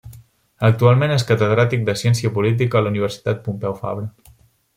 [0.69, 4.11] Actualment és catedràtic de ciència política a la Universitat Pompeu Fabra.